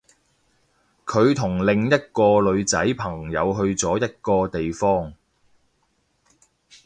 [1.05, 5.13] 佢同另一個女仔朋友去咗一個地方